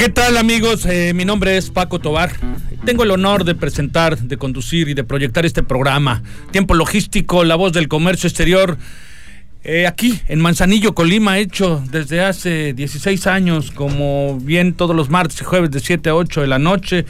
[0.00, 0.86] ¿Qué tal amigos?
[0.86, 2.32] Eh, mi nombre es Paco Tobar.
[2.86, 6.22] Tengo el honor de presentar, de conducir y de proyectar este programa.
[6.52, 8.78] Tiempo logístico, la voz del comercio exterior.
[9.62, 15.38] Eh, aquí, en Manzanillo, Colima, hecho desde hace 16 años, como bien todos los martes
[15.42, 17.04] y jueves de 7 a 8 de la noche,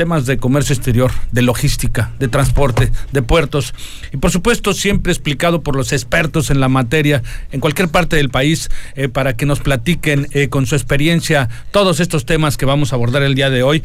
[0.00, 3.74] temas de comercio exterior, de logística, de transporte, de puertos.
[4.14, 8.30] Y por supuesto siempre explicado por los expertos en la materia en cualquier parte del
[8.30, 12.94] país eh, para que nos platiquen eh, con su experiencia todos estos temas que vamos
[12.94, 13.82] a abordar el día de hoy.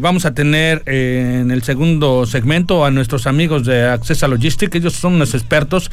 [0.00, 5.14] vamos a tener en el segundo segmento a nuestros amigos de Accesa Logistic, ellos son
[5.14, 5.90] unos expertos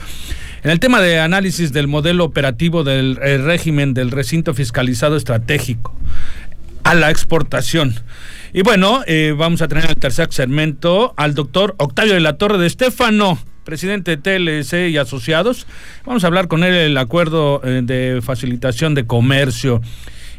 [0.63, 5.95] en el tema de análisis del modelo operativo del eh, régimen del recinto fiscalizado estratégico
[6.87, 7.93] a la exportación.
[8.53, 12.37] Y bueno, eh, vamos a tener en el tercer segmento al doctor Octavio de la
[12.37, 15.67] Torre de Estefano, presidente de TLC y asociados.
[16.05, 19.81] Vamos a hablar con él el acuerdo eh, de facilitación de comercio.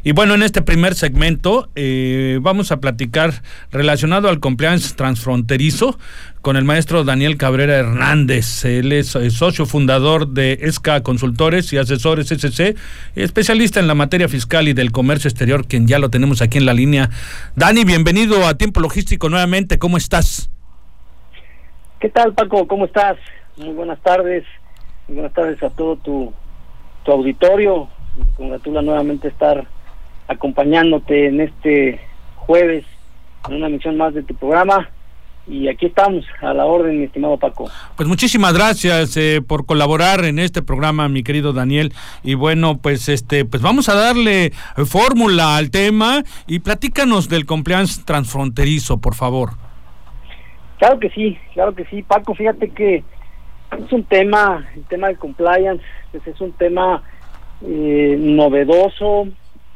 [0.05, 3.33] Y bueno, en este primer segmento eh, vamos a platicar
[3.71, 5.99] relacionado al compliance transfronterizo
[6.41, 8.65] con el maestro Daniel Cabrera Hernández.
[8.65, 12.77] Él es, socio fundador de ESCA Consultores y Asesores SC,
[13.17, 16.67] especialista en la materia fiscal y del comercio exterior, quien ya lo tenemos aquí en
[16.67, 17.11] la línea.
[17.57, 19.79] Dani, bienvenido a Tiempo Logístico nuevamente.
[19.79, 20.51] ¿Cómo estás?
[22.01, 22.69] ¿Qué tal, Paco?
[22.69, 23.17] ¿Cómo estás?
[23.57, 24.45] Muy buenas tardes.
[25.09, 26.33] Muy buenas tardes a todo tu,
[27.05, 27.89] tu auditorio.
[28.17, 29.67] Me congratula nuevamente estar
[30.29, 32.01] acompañándote en este
[32.37, 32.85] jueves
[33.49, 34.89] en una misión más de tu programa.
[35.47, 37.71] Y aquí estamos, a la orden, mi estimado Paco.
[37.97, 41.95] Pues muchísimas gracias eh, por colaborar en este programa, mi querido Daniel.
[42.23, 44.53] Y bueno, pues este, pues vamos a darle eh,
[44.85, 49.53] fórmula al tema y platícanos del compliance transfronterizo, por favor.
[50.79, 52.35] Claro que sí, claro que sí, Paco.
[52.35, 53.03] Fíjate que
[53.77, 57.03] es un tema, el tema del compliance, pues es un tema
[57.63, 59.29] eh, novedoso,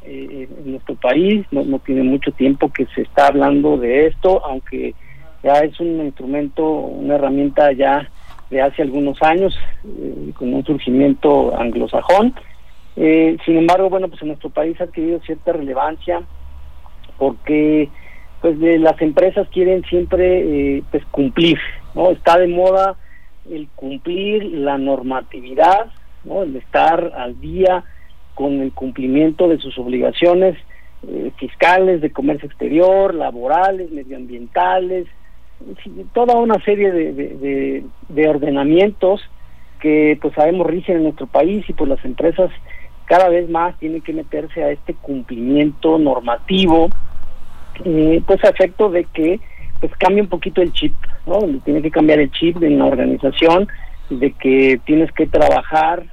[0.05, 4.45] eh, en nuestro país, no, no tiene mucho tiempo que se está hablando de esto,
[4.45, 4.95] aunque
[5.43, 8.09] ya es un instrumento, una herramienta ya
[8.51, 12.35] de hace algunos años, eh, con un surgimiento anglosajón.
[12.97, 16.23] Eh, sin embargo, bueno, pues en nuestro país ha adquirido cierta relevancia
[17.17, 17.89] porque
[18.43, 21.59] pues de las empresas quieren siempre eh, pues cumplir,
[21.95, 22.11] ¿no?
[22.11, 22.97] Está de moda
[23.51, 25.87] el cumplir la normatividad,
[26.25, 26.43] ¿no?
[26.43, 27.85] El estar al día
[28.35, 30.57] con el cumplimiento de sus obligaciones
[31.07, 35.07] eh, fiscales, de comercio exterior, laborales, medioambientales,
[36.13, 39.21] toda una serie de, de, ordenamientos
[39.81, 42.51] que pues sabemos rigen en nuestro país y pues las empresas
[43.05, 46.89] cada vez más tienen que meterse a este cumplimiento normativo
[47.85, 49.41] eh, pues a efecto de que
[49.81, 50.95] pues cambie un poquito el chip,
[51.27, 51.41] ¿no?
[51.65, 53.67] Tiene que cambiar el chip de la organización,
[54.11, 56.05] de que tienes que trabajar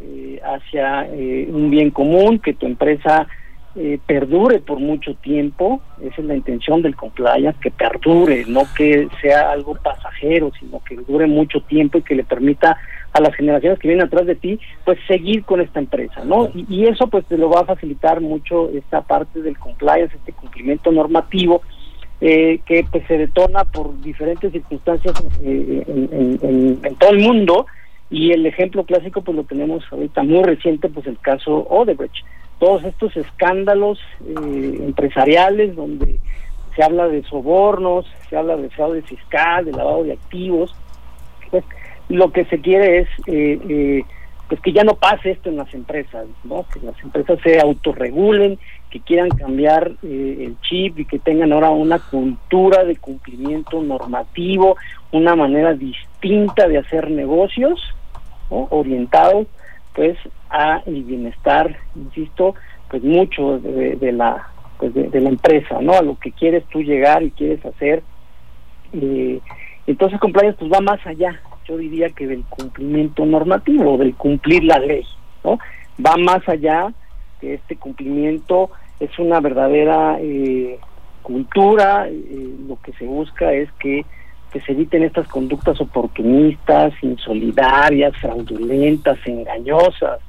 [0.00, 3.26] eh, hacia eh, un bien común, que tu empresa
[3.74, 9.08] eh, perdure por mucho tiempo, esa es la intención del compliance, que perdure, no que
[9.20, 12.76] sea algo pasajero, sino que dure mucho tiempo y que le permita
[13.12, 16.48] a las generaciones que vienen atrás de ti, pues seguir con esta empresa, ¿no?
[16.54, 20.92] Y, eso pues te lo va a facilitar mucho esta parte del compliance, este cumplimiento
[20.92, 21.62] normativo,
[22.20, 27.66] que pues se detona por diferentes circunstancias en, en, todo el mundo
[28.10, 32.24] y el ejemplo clásico pues lo tenemos ahorita muy reciente, pues el caso Odebrecht.
[32.58, 36.18] Todos estos escándalos eh, empresariales donde
[36.74, 40.74] se habla de sobornos, se habla de fraude fiscal, de lavado de activos,
[41.50, 41.64] pues
[42.08, 44.02] lo que se quiere es eh, eh,
[44.48, 46.64] pues que ya no pase esto en las empresas, ¿no?
[46.72, 48.58] Que las empresas se autorregulen,
[48.90, 54.78] que quieran cambiar el chip y que tengan ahora una cultura de cumplimiento normativo,
[55.12, 57.78] una manera distinta de hacer negocios
[58.50, 59.46] orientado
[59.94, 60.16] pues
[60.50, 62.54] a el bienestar, insisto,
[62.88, 64.48] pues mucho de, la
[64.78, 65.92] pues de, la empresa, ¿no?
[65.92, 68.02] A lo que quieres tú llegar y quieres hacer.
[68.92, 69.40] Eh,
[69.86, 74.78] entonces compliance pues va más allá, yo diría que del cumplimiento normativo, del cumplir la
[74.78, 75.04] ley,
[75.44, 75.58] ¿no?
[76.04, 76.92] Va más allá
[77.40, 78.70] que este cumplimiento
[79.00, 80.78] es una verdadera eh,
[81.22, 84.04] cultura, eh, lo que se busca es que
[84.52, 90.20] que se eviten estas conductas oportunistas, insolidarias, fraudulentas, engañosas,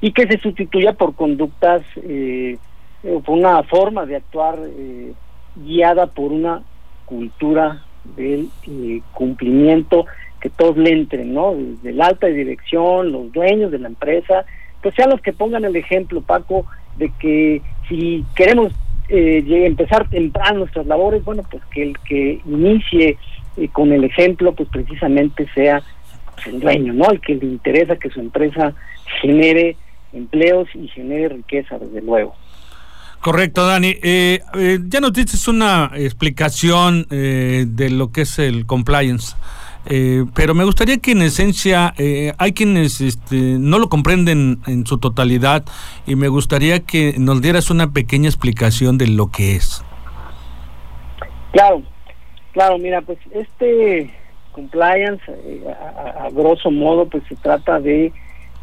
[0.00, 2.58] y que se sustituya por conductas, eh,
[3.02, 5.12] por una forma de actuar eh,
[5.56, 6.62] guiada por una
[7.04, 7.82] cultura
[8.16, 10.06] del eh, cumplimiento
[10.40, 11.54] que todos le entren, ¿no?
[11.54, 14.44] Desde la alta dirección, los dueños de la empresa,
[14.82, 16.66] pues sean los que pongan el ejemplo, Paco,
[16.96, 18.72] de que si queremos
[19.08, 23.16] eh, empezar temprano nuestras labores, bueno, pues que el que inicie
[23.58, 25.82] eh, con el ejemplo, pues precisamente sea
[26.34, 27.10] pues, el dueño, ¿no?
[27.10, 28.74] El que le interesa que su empresa
[29.20, 29.76] genere
[30.12, 32.34] empleos y genere riqueza, desde luego.
[33.20, 33.96] Correcto, Dani.
[34.02, 39.34] Eh, eh, ya nos dices una explicación eh, de lo que es el compliance,
[40.34, 41.94] pero me gustaría que en esencia
[42.36, 45.64] hay quienes este, no lo comprenden en su totalidad
[46.06, 49.82] y me gustaría que nos dieras una pequeña explicación de lo que es.
[51.52, 51.82] Claro,
[52.52, 54.10] claro, mira, pues este
[54.52, 55.22] compliance,
[55.68, 58.12] a, a, grosso modo, pues se trata de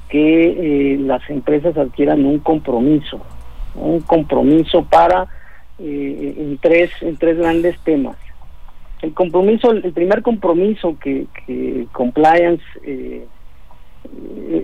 [0.10, 3.22] que las empresas adquieran un compromiso
[3.76, 5.28] un compromiso para
[5.80, 8.18] eh, en tres en tres grandes temas.
[9.02, 13.26] El compromiso el primer compromiso que, que compliance eh,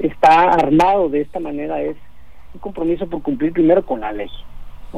[0.03, 1.97] está armado de esta manera es
[2.53, 4.29] un compromiso por cumplir primero con la ley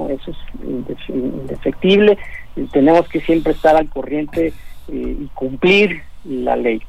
[0.09, 2.17] eso es indefectible
[2.71, 6.81] tenemos que siempre estar al corriente eh, y cumplir la ley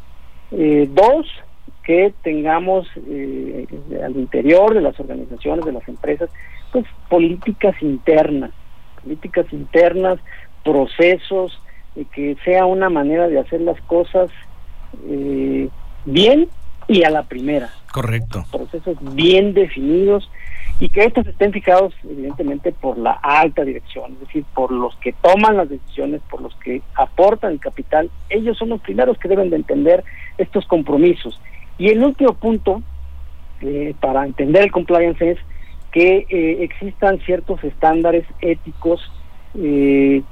[0.51, 1.27] dos
[1.83, 6.31] que tengamos al interior de las organizaciones de las empresas
[6.75, 8.51] pues políticas internas,
[9.01, 10.19] políticas internas,
[10.65, 11.57] procesos,
[12.13, 14.29] que sea una manera de hacer las cosas
[15.09, 15.69] eh,
[16.05, 16.49] bien
[16.89, 17.71] y a la primera.
[17.93, 18.45] Correcto.
[18.51, 20.29] Procesos bien definidos
[20.81, 25.13] y que estos estén fijados evidentemente por la alta dirección, es decir, por los que
[25.13, 29.51] toman las decisiones, por los que aportan el capital, ellos son los primeros que deben
[29.51, 30.05] de entender
[30.37, 31.41] estos compromisos.
[31.79, 32.83] Y el último punto
[33.61, 35.39] eh, para entender el compliance es
[35.95, 39.01] que eh, existan ciertos estándares éticos
[39.57, 40.23] eh,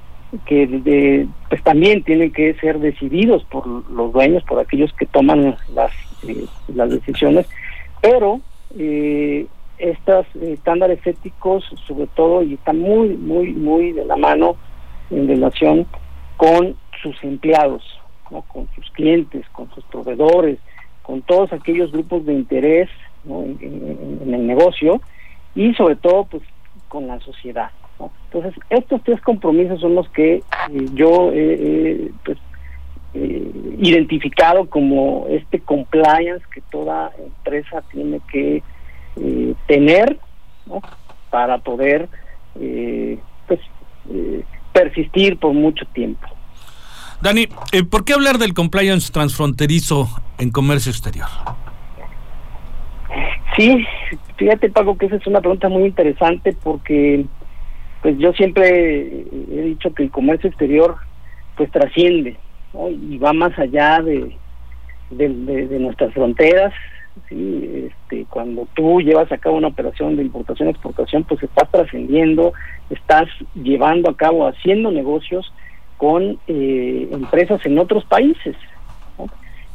[0.47, 5.93] que pues también tienen que ser decididos por los dueños, por aquellos que toman las,
[6.27, 7.47] eh, las decisiones,
[8.01, 8.41] pero
[9.83, 14.57] estos estándares éticos sobre todo y están muy, muy, muy de la mano
[15.11, 15.87] en relación
[16.37, 17.83] con sus empleados,
[18.25, 20.59] con sus clientes, con sus proveedores,
[21.03, 22.89] con todos aquellos grupos de interés
[23.29, 25.01] en el negocio
[25.55, 26.43] y sobre todo pues
[26.89, 27.71] con la sociedad.
[28.27, 30.43] Entonces, estos tres compromisos son los que eh,
[30.95, 32.39] yo he pues,
[33.15, 38.63] eh, identificado como este compliance que toda empresa tiene que
[39.17, 40.19] eh, tener
[41.31, 42.09] para poder
[43.47, 43.61] pues,
[44.73, 46.27] persistir por mucho tiempo.
[47.21, 47.49] Dani,
[47.91, 51.29] ¿por qué hablar del compliance transfronterizo en comercio exterior?
[53.57, 53.85] Sí,
[54.37, 57.27] fíjate Paco que esa es una pregunta muy interesante porque
[58.01, 60.97] pues yo siempre he dicho que el comercio exterior
[61.57, 62.37] pues trasciende
[63.09, 64.37] y va más allá de,
[65.11, 66.73] de, nuestras fronteras.
[67.29, 67.89] ¿Sí?
[67.91, 72.53] Este, cuando tú llevas a cabo una operación de importación-exportación, pues estás trascendiendo,
[72.91, 75.53] estás llevando a cabo, haciendo negocios
[75.97, 78.57] con eh, empresas en otros países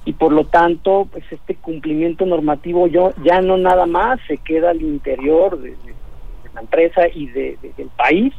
[0.08, 4.70] y por lo tanto pues este cumplimiento normativo yo ya no nada más se queda
[4.70, 5.76] al interior de,
[6.56, 8.34] la empresa y de, del país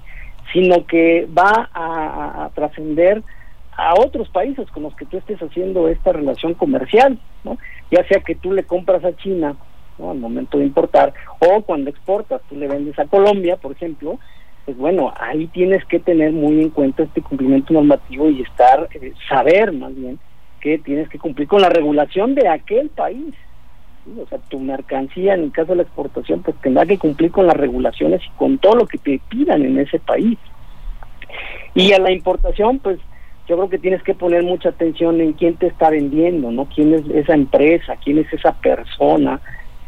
[0.51, 3.23] sino que va a, trascender
[3.79, 7.57] a otros países con los que tú estés haciendo esta relación comercial ¿no?
[7.91, 9.57] ya sea que tú le compras a China
[9.99, 10.11] ¿no?
[10.11, 14.19] al momento de importar o cuando exportas tú le vendes a Colombia por ejemplo
[14.67, 19.15] pues bueno ahí tienes que tener muy en cuenta este cumplimiento normativo y estar eh,
[19.29, 20.19] saber más bien
[20.61, 23.35] que tienes que cumplir con la regulación de aquel país.
[24.21, 27.47] O sea, tu mercancía, en el caso de la exportación, pues tendrá que cumplir con
[27.47, 30.39] las regulaciones y con todo lo que te pidan en ese país.
[31.75, 32.99] Y a la importación, pues
[33.49, 36.67] yo creo que tienes que poner mucha atención en quién te está vendiendo, ¿no?
[36.67, 37.97] ¿Quién es esa empresa?
[38.05, 39.41] ¿Quién es esa persona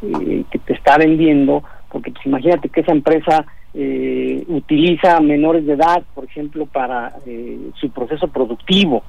[0.03, 1.63] eh, que te está vendiendo?
[1.91, 7.71] Porque pues imagínate que esa empresa eh, utiliza menores de edad, por ejemplo, para eh,
[7.75, 9.03] su proceso productivo.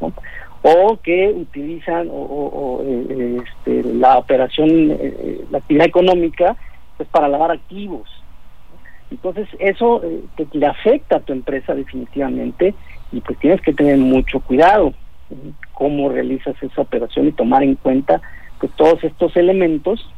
[0.00, 0.12] ¿no?
[0.68, 6.56] o que utilizan o, eh, este, la operación, eh, la actividad económica,
[6.96, 8.08] pues para lavar activos.
[9.10, 10.22] Entonces eso eh,
[10.52, 12.74] le afecta a tu empresa definitivamente
[13.12, 14.92] y pues tienes que tener mucho cuidado
[15.72, 18.20] cómo realizas esa operación y tomar en cuenta
[18.58, 20.08] pues todos estos elementos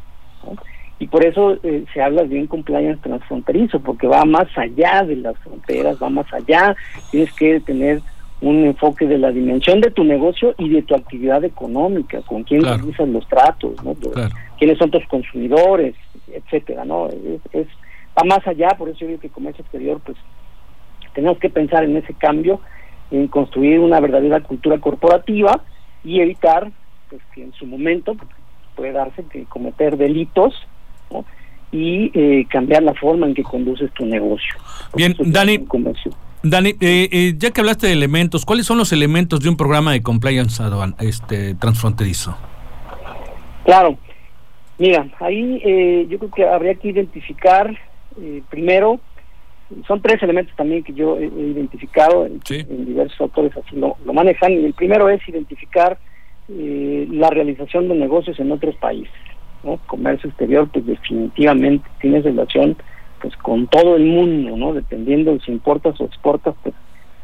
[0.98, 1.58] y por eso
[1.92, 6.26] se habla de un compliance transfronterizo porque va más allá de las fronteras, va más
[6.32, 6.74] allá,
[7.10, 8.02] tienes que tener
[8.40, 12.62] un enfoque de la dimensión de tu negocio y de tu actividad económica, con quién
[12.62, 13.96] realizas los tratos, ¿no?
[14.58, 15.94] quiénes son tus consumidores,
[16.32, 17.08] etcétera, ¿no?
[17.52, 17.66] Es,
[18.18, 20.16] va más allá, por eso yo digo que comercio exterior, pues
[21.14, 22.60] tenemos que pensar en ese cambio,
[23.10, 25.62] en construir una verdadera cultura corporativa
[26.04, 26.70] y evitar
[27.08, 28.16] pues que en su momento
[28.76, 30.54] puede darse que cometer delitos
[31.72, 34.54] y eh, cambiar la forma en que conduces tu negocio.
[34.94, 35.58] Bien, Dani,
[36.42, 39.92] Dani, eh, eh, ya que hablaste de elementos, ¿cuáles son los elementos de un programa
[39.92, 40.62] de compliance
[41.00, 42.36] este, transfronterizo?
[43.64, 43.98] Claro,
[44.78, 47.76] mira, ahí eh, yo creo que habría que identificar
[48.50, 49.00] primero,
[49.86, 52.40] son tres elementos también que yo he, identificado, en,
[52.86, 55.98] diversos autores así lo, manejan, y el primero es identificar
[56.48, 59.12] la realización de negocios en otros países.
[59.62, 59.78] ¿no?
[59.86, 62.76] Comercio exterior, pues definitivamente tiene relación
[63.20, 64.72] pues con todo el mundo, ¿no?
[64.72, 66.74] Dependiendo si importas o exportas, pues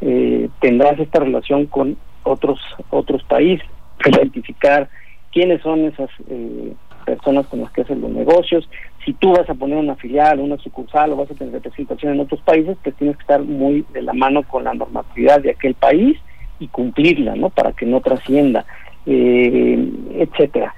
[0.01, 2.59] eh, tendrás esta relación con otros
[2.91, 3.67] otros países,
[4.05, 4.89] identificar
[5.33, 6.73] quiénes son esas eh,
[7.05, 8.69] personas con las que hacen los negocios.
[9.05, 12.21] Si tú vas a poner una filial, una sucursal o vas a tener representación en
[12.21, 15.75] otros países, pues tienes que estar muy de la mano con la normatividad de aquel
[15.75, 16.19] país
[16.59, 17.51] y cumplirla, ¿no?
[17.51, 18.65] Para que no trascienda,
[19.07, 20.75] eh, etcétera.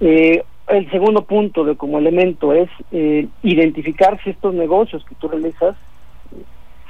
[0.00, 5.28] Eh, el segundo punto de como elemento es eh, identificar si estos negocios que tú
[5.28, 5.76] realizas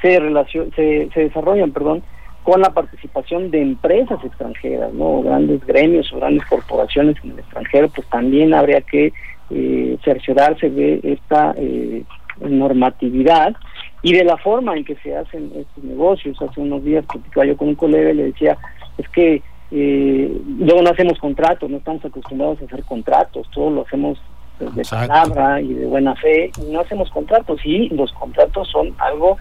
[0.02, 2.02] se, relacion, se, se desarrollan perdón,
[2.48, 7.90] con la participación de empresas extranjeras, no grandes gremios o grandes corporaciones en el extranjero,
[7.90, 9.12] pues también habría que
[9.50, 12.04] eh, cerciorarse de esta eh,
[12.40, 13.54] normatividad
[14.00, 16.40] y de la forma en que se hacen estos negocios.
[16.40, 18.56] Hace unos días platicaba yo con un colega y le decía,
[18.96, 23.82] es que eh, luego no hacemos contratos, no estamos acostumbrados a hacer contratos, todo lo
[23.82, 24.18] hacemos
[24.58, 29.36] de palabra y de buena fe, no hacemos contratos y los contratos son algo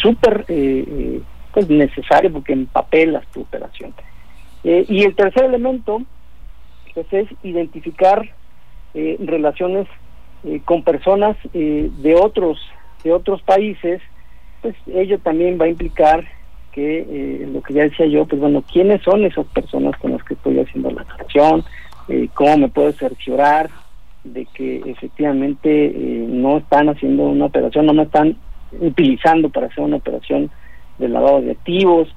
[0.00, 1.20] súper eh, eh,
[1.56, 3.94] pues necesario porque empapelas tu operación.
[4.62, 6.02] Eh, y el tercer elemento
[6.92, 8.30] pues es identificar
[8.94, 9.86] relaciones
[10.64, 12.58] con personas de otros
[13.04, 14.00] de otros países,
[14.62, 16.24] pues ello también va a implicar
[16.72, 20.22] que eh, lo que ya decía yo, pues bueno, ¿quiénes son esas personas con las
[20.24, 21.64] que estoy haciendo la acción?
[22.08, 23.70] Eh, ¿Cómo me puedo cerciorar
[24.24, 28.36] de que efectivamente eh, no están haciendo una operación, no me están
[28.80, 30.50] utilizando para hacer una operación
[30.98, 32.08] de lavado de activos?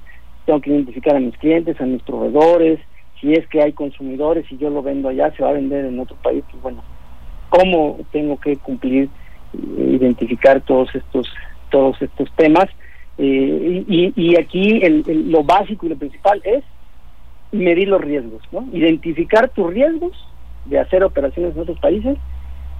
[0.46, 2.80] Tengo que identificar a mis clientes, a mis proveedores,
[3.20, 6.00] si es que hay consumidores y yo lo vendo allá, se va a vender en
[6.00, 6.82] otro país, pues bueno,
[7.50, 9.08] ¿cómo tengo que cumplir,
[9.52, 11.28] identificar todos estos,
[11.70, 12.66] todos estos temas?
[13.18, 16.64] Eh, y, aquí lo básico y lo principal es
[17.52, 18.66] medir los riesgos, ¿no?
[18.72, 20.12] Identificar tus riesgos
[20.64, 22.16] de hacer operaciones en otros países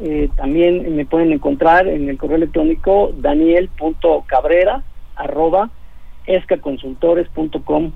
[0.00, 4.82] Eh, también me pueden encontrar en el correo electrónico daniel.cabrera
[5.14, 5.70] arroba
[6.26, 7.92] escaconsultores.com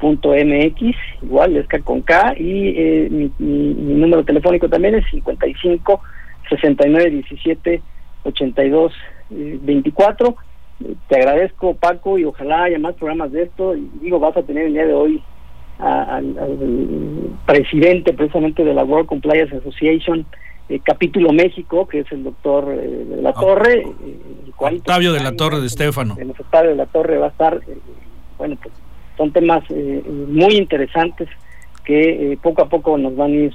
[0.00, 6.00] punto mx igual es con K y eh, mi, mi, número telefónico también es 55
[6.48, 7.82] 69 17
[8.24, 8.92] 82
[9.30, 10.36] 24
[11.08, 14.66] te agradezco Paco y ojalá haya más programas de esto y digo vas a tener
[14.66, 15.22] el día de hoy
[15.78, 16.34] al,
[17.46, 20.26] presidente precisamente de la World Compliance Association
[20.68, 25.36] eh, capítulo México que es el doctor eh, de la Torre el Octavio de la
[25.36, 27.60] Torre de Estefano el Octavio de la Torre va a estar
[28.38, 28.74] bueno pues
[29.20, 31.28] son temas eh, muy interesantes
[31.84, 33.54] que eh, poco a poco nos van a ir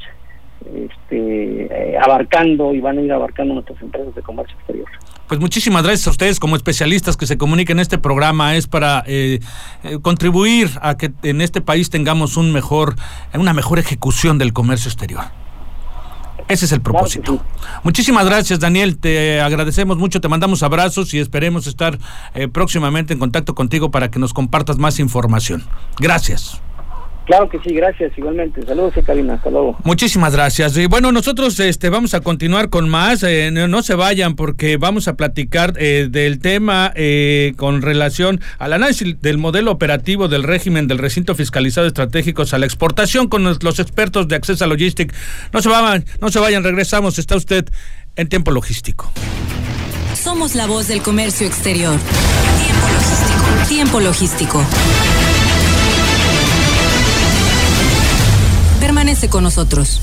[0.65, 4.87] este, eh, abarcando y van a ir abarcando nuestras empresas de comercio exterior.
[5.27, 8.55] Pues muchísimas gracias a ustedes como especialistas que se comuniquen en este programa.
[8.55, 9.39] Es para eh,
[9.83, 12.95] eh, contribuir a que en este país tengamos un mejor,
[13.33, 15.23] una mejor ejecución del comercio exterior.
[16.47, 17.43] Ese es el propósito.
[17.83, 18.97] Muchísimas gracias, Daniel.
[18.97, 21.97] Te agradecemos mucho, te mandamos abrazos y esperemos estar
[22.33, 25.63] eh, próximamente en contacto contigo para que nos compartas más información.
[25.99, 26.61] Gracias.
[27.25, 28.61] Claro que sí, gracias, igualmente.
[28.61, 29.77] Saludos, Karina, hasta luego.
[29.83, 30.77] Muchísimas gracias.
[30.77, 33.23] Y bueno, nosotros este, vamos a continuar con más.
[33.23, 38.73] Eh, no, se vayan porque vamos a platicar eh, del tema eh, con relación al
[38.73, 43.79] análisis del modelo operativo del régimen del recinto fiscalizado estratégicos a la exportación con los
[43.79, 45.11] expertos de Accesa Logistic.
[45.51, 47.17] No se vayan, no se vayan, regresamos.
[47.17, 47.65] Está usted
[48.15, 49.11] en tiempo logístico.
[50.13, 51.97] Somos la voz del comercio exterior.
[52.59, 53.67] Tiempo logístico.
[53.67, 55.44] Tiempo logístico.
[59.29, 60.01] Con nosotros.